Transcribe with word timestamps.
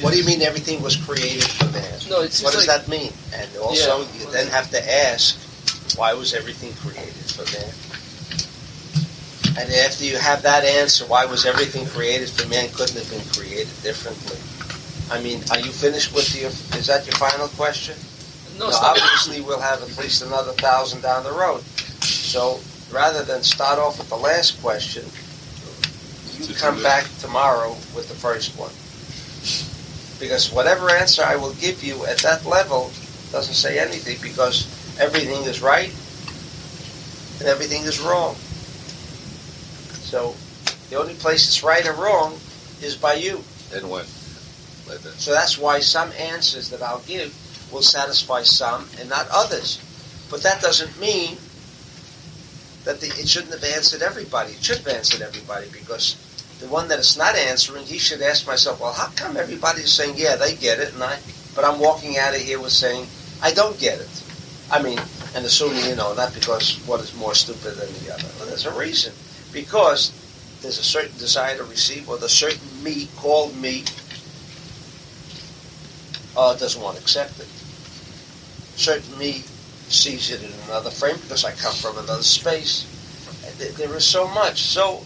What 0.00 0.12
do 0.12 0.18
you 0.18 0.24
mean 0.24 0.42
everything 0.42 0.80
was 0.82 0.96
created 0.96 1.44
for 1.44 1.64
man? 1.66 1.98
No, 2.08 2.22
it's 2.22 2.42
What 2.42 2.52
does 2.52 2.68
like, 2.68 2.84
that 2.84 2.88
mean? 2.88 3.12
And 3.34 3.48
also, 3.56 4.00
Yeah. 4.02 4.06
you 4.18 4.30
then 4.30 4.46
have 4.48 4.70
to 4.70 4.80
ask, 5.10 5.36
why 5.96 6.14
was 6.14 6.34
everything 6.34 6.72
created 6.74 7.14
for 7.34 7.44
man? 7.56 7.72
And 9.58 9.72
after 9.74 10.04
you 10.04 10.16
have 10.18 10.42
that 10.42 10.64
answer, 10.64 11.04
why 11.06 11.24
was 11.24 11.44
everything 11.44 11.86
created 11.86 12.30
for 12.30 12.46
man? 12.46 12.70
Couldn't 12.70 12.96
have 12.96 13.10
been 13.10 13.24
created 13.34 13.74
differently. 13.82 14.38
I 15.10 15.20
mean, 15.20 15.42
are 15.50 15.58
you 15.58 15.72
finished 15.72 16.14
with 16.14 16.30
your? 16.38 16.50
Is 16.78 16.86
that 16.86 17.06
your 17.06 17.16
final 17.16 17.48
question? 17.48 17.96
no, 18.58 18.70
No, 18.70 18.76
obviously, 18.76 19.40
we'll 19.40 19.60
have 19.60 19.82
at 19.82 19.96
least 19.98 20.22
another 20.22 20.52
thousand 20.52 21.00
down 21.02 21.24
the 21.24 21.32
road. 21.32 21.62
So 22.02 22.60
rather 22.92 23.22
than 23.24 23.42
start 23.42 23.78
off 23.78 23.98
with 23.98 24.08
the 24.10 24.16
last 24.16 24.60
question, 24.62 25.04
you 26.38 26.54
come 26.54 26.80
back 26.82 27.06
tomorrow 27.20 27.70
with 27.94 28.08
the 28.08 28.14
first 28.14 28.56
one. 28.58 28.70
Because 30.20 30.52
whatever 30.52 30.90
answer 30.90 31.22
I 31.22 31.36
will 31.36 31.54
give 31.54 31.82
you 31.82 32.04
at 32.06 32.18
that 32.18 32.44
level 32.44 32.90
doesn't 33.30 33.54
say 33.54 33.78
anything 33.78 34.18
because 34.22 34.66
everything 34.98 35.44
is 35.44 35.62
right 35.62 35.90
and 37.38 37.48
everything 37.48 37.84
is 37.84 38.00
wrong. 38.00 38.34
So 40.02 40.34
the 40.90 40.96
only 40.96 41.14
place 41.14 41.46
it's 41.46 41.62
right 41.62 41.86
or 41.86 41.92
wrong 41.92 42.34
is 42.82 42.96
by 42.96 43.14
you. 43.14 43.44
And 43.74 43.90
when? 43.90 44.06
Like 44.88 45.00
that. 45.00 45.14
So 45.18 45.32
that's 45.32 45.58
why 45.58 45.80
some 45.80 46.10
answers 46.12 46.70
that 46.70 46.82
I'll 46.82 47.00
give 47.00 47.36
will 47.72 47.82
satisfy 47.82 48.42
some 48.42 48.88
and 48.98 49.08
not 49.08 49.28
others. 49.30 49.80
But 50.30 50.42
that 50.42 50.60
doesn't 50.60 50.98
mean 50.98 51.36
that 52.84 53.00
the, 53.00 53.08
it 53.08 53.28
shouldn't 53.28 53.52
have 53.52 53.64
answered 53.64 54.02
everybody. 54.02 54.52
It 54.52 54.64
should 54.64 54.78
have 54.78 54.88
answered 54.88 55.22
everybody 55.22 55.68
because 55.70 56.16
the 56.60 56.66
one 56.66 56.88
that 56.88 56.98
it's 56.98 57.16
not 57.16 57.36
answering, 57.36 57.84
he 57.84 57.98
should 57.98 58.20
ask 58.20 58.46
myself, 58.46 58.80
well, 58.80 58.92
how 58.92 59.08
come 59.14 59.36
everybody's 59.36 59.92
saying, 59.92 60.14
yeah, 60.16 60.36
they 60.36 60.56
get 60.56 60.80
it, 60.80 60.92
and 60.94 61.02
I, 61.02 61.18
but 61.54 61.64
I'm 61.64 61.78
walking 61.78 62.18
out 62.18 62.34
of 62.34 62.40
here 62.40 62.60
with 62.60 62.72
saying, 62.72 63.06
I 63.42 63.52
don't 63.52 63.78
get 63.78 64.00
it. 64.00 64.24
I 64.70 64.82
mean, 64.82 64.98
and 65.34 65.44
assuming, 65.44 65.84
you 65.84 65.96
know, 65.96 66.14
not 66.14 66.34
because 66.34 66.76
one 66.86 67.00
is 67.00 67.14
more 67.14 67.34
stupid 67.34 67.76
than 67.76 67.92
the 68.04 68.12
other. 68.12 68.28
Well, 68.38 68.48
there's 68.48 68.66
a 68.66 68.78
reason. 68.78 69.12
Because 69.52 70.12
there's 70.60 70.78
a 70.78 70.82
certain 70.82 71.16
desire 71.18 71.56
to 71.56 71.64
receive, 71.64 72.08
or 72.08 72.18
the 72.18 72.28
certain 72.28 72.82
me 72.82 73.08
called 73.16 73.56
me 73.56 73.84
uh, 76.36 76.54
doesn't 76.56 76.82
want 76.82 76.96
to 76.96 77.02
accept 77.02 77.38
it. 77.40 77.46
Certain 78.76 79.18
me 79.18 79.42
sees 79.88 80.30
it 80.30 80.42
in 80.42 80.50
another 80.66 80.90
frame 80.90 81.16
because 81.16 81.44
I 81.44 81.52
come 81.52 81.74
from 81.74 81.98
another 81.98 82.22
space. 82.22 82.86
There 83.76 83.94
is 83.94 84.04
so 84.04 84.28
much. 84.28 84.62
So 84.62 85.04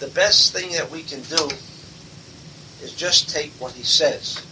the 0.00 0.08
best 0.08 0.52
thing 0.52 0.72
that 0.72 0.90
we 0.90 1.02
can 1.02 1.20
do 1.22 1.48
is 2.82 2.94
just 2.94 3.30
take 3.30 3.52
what 3.58 3.72
he 3.72 3.82
says. 3.82 4.44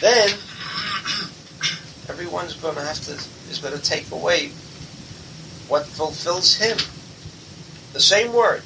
Then 0.00 0.30
everyone's 2.08 2.54
going 2.54 2.74
to 2.74 2.82
have 2.82 3.00
to 3.06 3.12
is 3.12 3.58
going 3.60 3.74
to 3.74 3.82
take 3.82 4.10
away 4.10 4.48
what 5.68 5.86
fulfills 5.86 6.56
him. 6.56 6.76
The 7.92 8.00
same 8.00 8.32
word. 8.32 8.62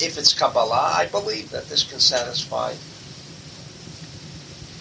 If 0.00 0.16
it's 0.16 0.32
Kabbalah, 0.32 0.92
I 0.94 1.06
believe 1.06 1.50
that 1.50 1.68
this 1.68 1.84
can 1.84 1.98
satisfy 1.98 2.72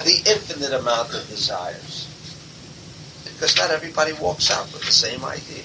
the 0.04 0.30
infinite 0.30 0.74
amount 0.74 1.14
of 1.14 1.28
desires. 1.28 2.06
Because 3.24 3.58
not 3.58 3.72
everybody 3.72 4.14
walks 4.14 4.52
out 4.52 4.72
with 4.74 4.84
the 4.84 4.92
same 4.92 5.24
idea. 5.26 5.64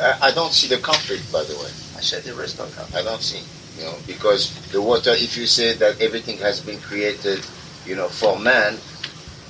Uh, 0.00 0.18
I 0.22 0.30
don't 0.32 0.52
see 0.52 0.68
the 0.68 0.80
conflict, 0.80 1.30
by 1.32 1.42
the 1.42 1.54
way. 1.56 1.70
I 1.98 2.00
said 2.00 2.22
there 2.22 2.40
is 2.44 2.56
no 2.56 2.64
conflict. 2.66 2.94
I 2.94 3.02
don't 3.02 3.20
see, 3.20 3.42
you 3.76 3.84
know, 3.84 3.96
because 4.06 4.54
the 4.70 4.80
water, 4.80 5.10
if 5.10 5.36
you 5.36 5.46
say 5.46 5.74
that 5.74 6.00
everything 6.00 6.38
has 6.38 6.60
been 6.60 6.78
created, 6.80 7.44
you 7.84 7.96
know, 7.96 8.08
for 8.08 8.38
man, 8.38 8.78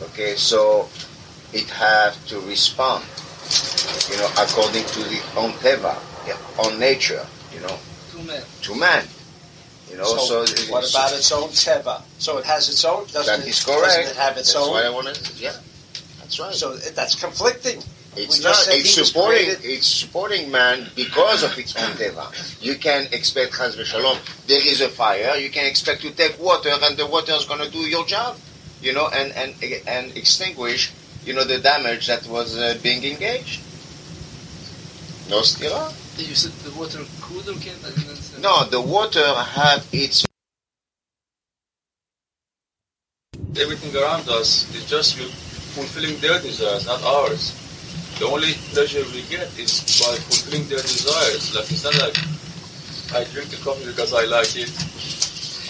okay, 0.02 0.34
so 0.34 0.88
it 1.52 1.68
has 1.68 2.16
to 2.28 2.40
respond, 2.40 3.04
you 4.10 4.16
know, 4.16 4.30
according 4.40 4.84
to 4.96 5.00
the 5.12 5.20
own 5.36 5.52
teva, 5.60 5.94
yeah, 6.26 6.38
on 6.64 6.78
nature, 6.80 7.24
you 7.52 7.60
know, 7.60 7.76
two 8.10 8.22
men. 8.22 8.42
to 8.62 8.74
man, 8.74 9.04
you 9.90 9.98
know. 9.98 10.04
So, 10.04 10.46
So, 10.46 10.72
what 10.72 10.88
about 10.90 11.12
its 11.12 11.30
own 11.30 11.50
teva? 11.50 12.00
So 12.18 12.38
it 12.38 12.46
has 12.46 12.70
its 12.70 12.82
own. 12.86 13.04
Doesn't 13.12 13.26
That 13.40 13.46
it, 13.46 13.50
is 13.50 13.62
correct. 13.62 13.82
Doesn't 13.84 14.04
it 14.12 14.16
have 14.16 14.38
its 14.38 14.54
That's 14.54 14.64
own? 14.66 14.72
what 14.72 14.84
I 14.86 14.90
want 14.90 15.14
to. 15.14 15.42
Yeah, 15.42 15.52
that's 16.20 16.40
right. 16.40 16.54
So 16.54 16.72
it- 16.72 16.96
that's 16.96 17.14
conflicting. 17.14 17.82
It's 18.18 18.38
We 18.38 18.44
not. 18.44 18.66
It's 18.68 18.90
supporting. 18.90 19.46
It's 19.62 19.86
supporting 19.86 20.50
man 20.50 20.90
because 20.96 21.44
of 21.44 21.56
its 21.56 21.76
own 21.76 21.92
teva. 21.92 22.26
You 22.60 22.74
can 22.74 23.06
expect 23.12 23.52
Chaz 23.52 23.76
v'shalom. 23.76 24.18
There 24.48 24.60
is 24.60 24.80
a 24.80 24.88
fire. 24.88 25.36
You 25.36 25.50
can 25.50 25.66
expect 25.66 26.02
to 26.02 26.10
take 26.10 26.38
water, 26.40 26.72
and 26.82 26.96
the 26.96 27.06
water 27.06 27.32
is 27.32 27.44
going 27.44 27.60
to 27.60 27.70
do 27.70 27.78
your 27.78 28.04
job, 28.06 28.36
you 28.82 28.92
know, 28.92 29.08
and 29.08 29.30
and 29.32 29.54
and 29.86 30.16
extinguish, 30.16 30.90
you 31.24 31.32
know, 31.32 31.44
the 31.44 31.58
damage 31.60 32.08
that 32.08 32.26
was 32.26 32.58
uh, 32.58 32.76
being 32.82 33.04
engaged. 33.04 33.60
No 35.30 35.42
stira. 35.42 35.94
You 36.18 36.34
said 36.34 36.52
the 36.66 36.76
water 36.76 36.98
cooled 37.20 37.48
or 37.48 37.54
came? 37.60 37.78
I 37.86 37.90
didn't. 37.90 38.42
No, 38.42 38.64
the 38.64 38.80
water 38.80 39.26
have 39.34 39.86
its. 39.92 40.24
everything 43.60 43.94
around 44.00 44.28
us 44.28 44.72
is 44.74 44.84
just 44.88 45.16
fulfilling 45.74 46.18
their 46.20 46.40
desires, 46.40 46.86
not 46.86 47.02
ours. 47.02 47.67
The 48.18 48.26
only 48.26 48.54
pleasure 48.74 49.04
we 49.14 49.22
get 49.30 49.46
is 49.58 49.80
by 50.02 50.16
fulfilling 50.16 50.66
their 50.68 50.82
desires. 50.82 51.54
Like 51.54 51.70
it's 51.70 51.84
not 51.84 51.94
like 52.02 52.16
I 53.14 53.24
drink 53.32 53.50
the 53.50 53.56
coffee 53.62 53.86
because 53.86 54.12
I 54.12 54.24
like 54.26 54.54
it. 54.56 54.70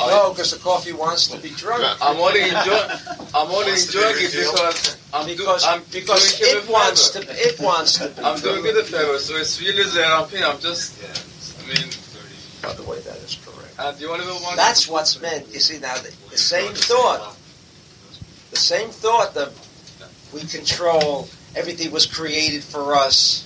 I, 0.01 0.07
No, 0.11 0.31
because 0.33 0.53
the 0.53 0.59
coffee 0.59 0.93
wants 0.93 1.27
to 1.29 1.39
be 1.39 1.51
drunk. 1.51 1.83
I'm 2.01 2.17
only 2.17 2.43
enjoying. 2.43 2.91
I'm 3.35 3.49
only 3.51 3.77
Wants 3.77 3.87
to 3.87 3.93
be 3.93 3.99
enjoying 3.99 4.25
it 4.25 4.33
because 4.33 4.97
I'm, 5.13 5.27
do, 5.27 5.37
Because 5.37 5.65
I'm 5.67 5.83
because 5.93 6.39
doing 6.39 6.65
it 6.65 6.71
wants 6.71 7.11
to. 7.11 7.21
It 7.29 7.61
wants 7.61 7.99
to. 7.99 8.09
Be 8.09 8.23
I'm 8.23 8.39
doing 8.41 8.63
drunk. 8.63 8.77
it 8.79 8.81
a 8.81 8.85
favor, 8.85 9.19
so 9.19 9.37
it's 9.37 9.61
really 9.61 9.85
there. 9.91 10.07
I'm. 10.07 10.25
I'm 10.25 10.59
just. 10.61 10.97
Yeah. 11.03 11.13
I 11.13 11.63
mean, 11.69 11.91
By 12.63 12.73
the 12.75 12.83
way, 12.89 13.01
that 13.01 13.17
is 13.19 13.37
correct. 13.45 13.75
Uh, 13.79 13.91
and 13.93 14.01
you 14.01 14.11
only 14.11 14.25
want. 14.27 14.57
That's 14.57 14.89
what's 14.89 15.21
meant. 15.21 15.53
You 15.53 15.61
see 15.61 15.79
now, 15.81 15.95
the, 15.99 16.15
the 16.31 16.39
same 16.39 16.73
thought, 16.73 17.37
the 18.51 18.57
same 18.57 18.89
thought 18.91 19.35
that 19.35 19.51
we 20.33 20.41
control. 20.43 21.29
Everything 21.57 21.91
was 21.91 22.07
created 22.07 22.63
for 22.63 22.95
us. 22.95 23.45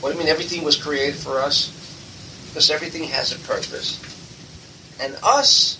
What 0.00 0.10
do 0.10 0.18
you 0.18 0.24
mean? 0.24 0.32
Everything 0.32 0.64
was 0.64 0.76
created 0.76 1.16
for 1.16 1.38
us? 1.38 1.70
Because 2.48 2.70
everything 2.70 3.04
has 3.04 3.32
a 3.32 3.38
purpose, 3.46 4.00
and 5.00 5.16
us, 5.22 5.78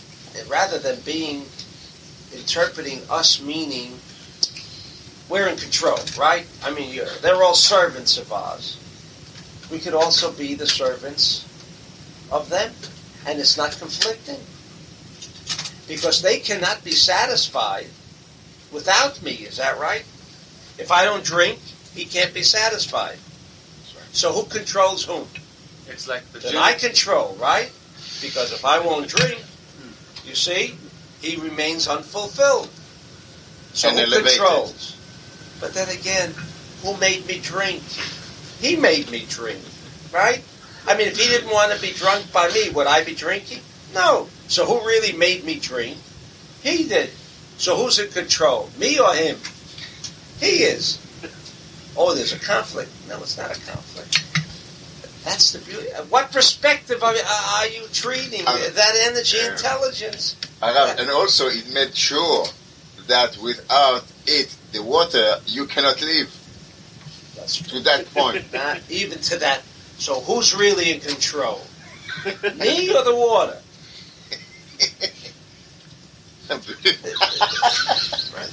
rather 0.48 0.78
than 0.78 0.98
being 1.00 1.44
interpreting 2.32 3.00
us 3.10 3.42
meaning 3.42 3.92
we're 5.28 5.48
in 5.48 5.56
control, 5.56 5.98
right? 6.18 6.46
I 6.62 6.72
mean, 6.72 7.00
they're 7.22 7.42
all 7.42 7.54
servants 7.54 8.18
of 8.18 8.32
ours. 8.32 8.78
We 9.70 9.78
could 9.78 9.94
also 9.94 10.30
be 10.30 10.54
the 10.54 10.66
servants 10.66 11.46
of 12.30 12.50
them, 12.50 12.72
and 13.26 13.38
it's 13.38 13.56
not 13.56 13.72
conflicting. 13.78 14.40
Because 15.88 16.20
they 16.22 16.38
cannot 16.38 16.84
be 16.84 16.92
satisfied 16.92 17.86
without 18.72 19.22
me, 19.22 19.32
is 19.32 19.58
that 19.58 19.78
right? 19.78 20.04
If 20.78 20.90
I 20.90 21.04
don't 21.04 21.24
drink, 21.24 21.58
he 21.94 22.04
can't 22.04 22.32
be 22.34 22.42
satisfied. 22.42 23.18
So 24.12 24.32
who 24.32 24.44
controls 24.44 25.04
whom? 25.04 25.26
It's 25.88 26.06
like 26.06 26.30
the 26.32 26.38
Then. 26.40 26.56
I 26.56 26.74
control, 26.74 27.36
right? 27.40 27.70
Because 28.20 28.52
if 28.52 28.64
I 28.64 28.78
won't 28.78 29.08
drink, 29.08 29.40
hmm. 29.40 30.28
you 30.28 30.34
see, 30.34 30.74
he 31.20 31.36
remains 31.36 31.88
unfulfilled. 31.88 32.68
So 33.72 33.88
And 33.88 33.98
who 33.98 34.04
elevated. 34.04 34.38
controls? 34.38 34.96
But 35.60 35.74
then 35.74 35.88
again, 35.88 36.34
who 36.82 36.96
made 36.98 37.26
me 37.26 37.38
drink? 37.38 37.82
He 38.60 38.76
made 38.76 39.10
me 39.10 39.24
drink, 39.28 39.60
right? 40.12 40.42
I 40.86 40.96
mean, 40.96 41.08
if 41.08 41.16
he 41.16 41.28
didn't 41.28 41.50
want 41.50 41.72
to 41.72 41.80
be 41.80 41.92
drunk 41.92 42.32
by 42.32 42.48
me, 42.50 42.70
would 42.70 42.86
I 42.86 43.04
be 43.04 43.14
drinking? 43.14 43.60
No. 43.94 44.28
So 44.48 44.66
who 44.66 44.86
really 44.86 45.16
made 45.16 45.44
me 45.44 45.58
drink? 45.58 45.96
He 46.62 46.88
did. 46.88 47.10
So 47.62 47.76
who's 47.76 48.00
in 48.00 48.10
control? 48.10 48.68
Me 48.76 48.98
or 48.98 49.14
him? 49.14 49.36
He 50.40 50.64
is. 50.64 50.98
Oh, 51.96 52.12
there's 52.12 52.32
a 52.32 52.38
conflict. 52.40 52.90
No, 53.08 53.18
it's 53.18 53.38
not 53.38 53.56
a 53.56 53.60
conflict. 53.60 54.18
That's 55.22 55.52
the 55.52 55.60
beauty. 55.60 55.86
What 56.08 56.32
perspective 56.32 57.04
are, 57.04 57.14
are 57.14 57.66
you 57.68 57.86
treating 57.92 58.44
that 58.46 58.94
energy 59.06 59.36
yeah. 59.36 59.52
intelligence? 59.52 60.36
And 60.60 61.08
also 61.08 61.46
it 61.46 61.72
made 61.72 61.94
sure 61.94 62.46
that 63.06 63.38
without 63.40 64.06
it, 64.26 64.56
the 64.72 64.82
water, 64.82 65.36
you 65.46 65.66
cannot 65.66 66.02
live 66.02 66.34
That's 67.36 67.62
to 67.62 67.78
that 67.78 68.12
point. 68.12 68.44
Not 68.52 68.80
even 68.90 69.20
to 69.20 69.36
that. 69.38 69.62
So 69.98 70.18
who's 70.18 70.52
really 70.52 70.90
in 70.90 70.98
control? 70.98 71.60
Me 72.56 72.92
or 72.92 73.04
the 73.04 73.14
water? 73.14 73.58
right? 78.36 78.50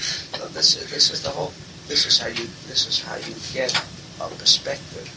This 0.53 0.75
is 0.77 0.89
this 0.89 1.11
is 1.11 1.23
the 1.23 1.29
whole. 1.29 1.53
This 1.87 2.05
is 2.05 2.19
how 2.19 2.27
you. 2.27 2.47
This 2.67 2.87
is 2.87 3.01
how 3.01 3.15
you 3.17 3.35
get 3.53 3.73
a 4.21 4.27
perspective 4.35 5.07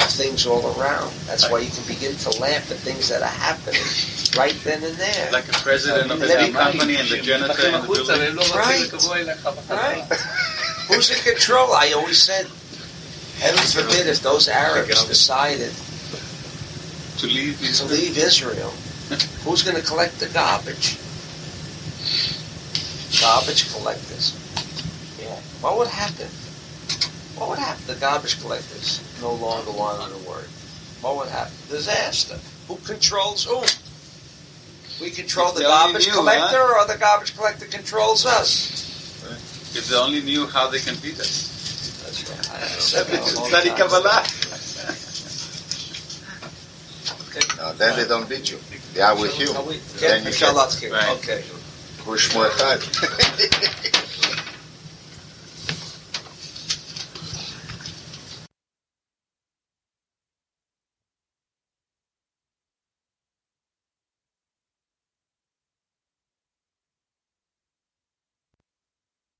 of 0.00 0.10
things 0.10 0.46
all 0.46 0.64
around. 0.78 1.12
That's 1.26 1.44
right. 1.44 1.52
why 1.52 1.58
you 1.60 1.70
can 1.70 1.86
begin 1.86 2.16
to 2.16 2.30
laugh 2.40 2.70
at 2.70 2.78
things 2.78 3.08
that 3.08 3.22
are 3.22 3.28
happening 3.28 3.82
right 4.36 4.56
then 4.64 4.82
and 4.82 4.96
there. 4.96 5.32
Like 5.32 5.48
a 5.48 5.52
president 5.52 6.10
of 6.10 6.22
a 6.22 6.52
company 6.52 6.96
and 6.96 7.08
the 7.08 7.18
janitor 7.18 7.70
the 7.70 7.86
building. 7.86 8.36
Right. 8.54 8.90
right. 9.70 10.04
Who's 10.88 11.10
in 11.10 11.22
control? 11.22 11.72
I 11.72 11.92
always 11.92 12.20
said, 12.20 12.46
heaven 13.38 13.64
forbid 13.64 14.06
if 14.08 14.20
those 14.20 14.48
Arabs 14.48 15.06
decided 15.06 15.72
to 17.18 17.26
leave 17.26 17.62
Israel. 17.62 17.88
to 17.88 17.94
leave 17.94 18.18
Israel. 18.18 18.72
Who's 19.44 19.62
going 19.62 19.76
to 19.76 19.82
collect 19.82 20.18
the 20.20 20.28
garbage? 20.28 20.98
Garbage 23.22 23.72
collectors. 23.72 24.34
Yeah. 25.20 25.36
What 25.62 25.78
would 25.78 25.88
happen? 25.88 26.26
What 27.38 27.50
would 27.50 27.58
happen? 27.60 27.84
The 27.86 27.94
garbage 27.94 28.40
collectors 28.40 29.00
no 29.22 29.32
longer 29.34 29.70
wanted 29.70 30.10
to 30.12 30.28
work. 30.28 30.48
What 31.00 31.16
would 31.16 31.28
happen? 31.28 31.54
Disaster. 31.68 32.38
Who 32.66 32.76
controls 32.84 33.44
who? 33.44 33.62
We 35.02 35.10
control 35.10 35.52
the 35.52 35.62
garbage 35.62 36.06
knew, 36.06 36.12
collector, 36.14 36.60
or 36.62 36.84
the 36.86 36.98
garbage 36.98 37.36
collector 37.36 37.66
controls 37.66 38.26
us? 38.26 38.70
If 39.74 39.88
they 39.88 39.96
only 39.96 40.20
knew 40.20 40.46
how 40.46 40.68
they 40.68 40.78
can 40.80 40.96
beat 40.96 41.18
us. 41.18 42.02
That's 42.04 42.28
right. 42.28 42.62
I 42.62 42.66
said 42.66 43.06
that 43.06 43.20
a 43.20 43.36
long 43.38 43.48
Study 43.48 43.68
time 43.70 43.78
Kabbalah. 43.78 44.26
No, 47.56 47.72
then 47.74 47.96
they 47.96 48.06
don't 48.08 48.28
beat 48.28 48.50
you. 48.50 48.58
They 48.92 49.00
are 49.00 49.14
with 49.18 49.38
you. 49.38 49.48
ago. 49.50 49.60
Are 49.60 49.64
we- 49.64 49.78
Then 50.00 50.18
you 50.18 50.24
Michelle 50.26 50.52
can- 50.52 50.66
Lutzke. 50.68 50.90
Right. 50.92 51.08
Okay. 51.18 51.44
Bush 52.04 52.34
Mortad. 52.34 53.71